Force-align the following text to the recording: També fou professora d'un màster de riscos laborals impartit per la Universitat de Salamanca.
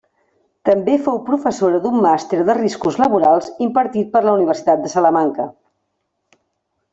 També 0.67 0.93
fou 1.07 1.19
professora 1.27 1.81
d'un 1.83 1.99
màster 2.05 2.39
de 2.47 2.55
riscos 2.59 2.97
laborals 3.03 3.51
impartit 3.67 4.11
per 4.17 4.23
la 4.29 4.35
Universitat 4.39 4.83
de 4.87 4.93
Salamanca. 4.95 5.47